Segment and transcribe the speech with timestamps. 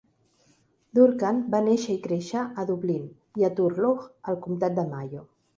[0.99, 3.07] Durcan va néixer i créixer a Dublín
[3.43, 5.27] i a Turlough, al comptat de Mayo.